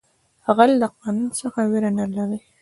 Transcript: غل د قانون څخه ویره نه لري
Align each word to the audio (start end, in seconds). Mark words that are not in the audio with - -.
غل 0.55 0.71
د 0.81 0.85
قانون 0.99 1.27
څخه 1.41 1.59
ویره 1.71 1.91
نه 1.97 2.05
لري 2.15 2.39